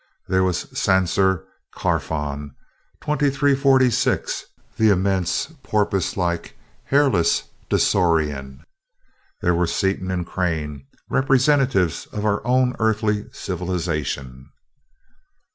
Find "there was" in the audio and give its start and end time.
0.27-0.65